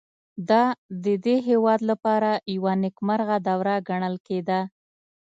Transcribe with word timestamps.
دا 0.49 0.63
د 1.03 1.05
دې 1.25 1.35
هېواد 1.49 1.79
لپاره 1.89 2.31
یوه 2.55 2.73
نېکمرغه 2.83 3.37
دوره 3.47 3.75
ګڼل 3.89 4.15
کېده 4.27 4.59